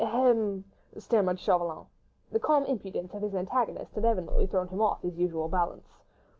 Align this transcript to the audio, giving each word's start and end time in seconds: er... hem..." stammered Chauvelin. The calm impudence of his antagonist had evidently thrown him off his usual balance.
er... 0.01 0.05
hem..." 0.07 0.65
stammered 0.97 1.39
Chauvelin. 1.39 1.85
The 2.31 2.39
calm 2.39 2.65
impudence 2.65 3.13
of 3.13 3.21
his 3.21 3.35
antagonist 3.35 3.93
had 3.93 4.03
evidently 4.03 4.47
thrown 4.47 4.67
him 4.69 4.81
off 4.81 5.03
his 5.03 5.15
usual 5.19 5.47
balance. 5.47 6.01